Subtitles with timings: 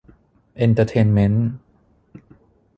[0.57, 1.45] เอนเตอร์เทนเมนต์